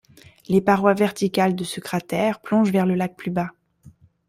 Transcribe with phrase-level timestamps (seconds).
[0.49, 3.51] Les parois verticales de ce cratère plongent vers le lac plus bas.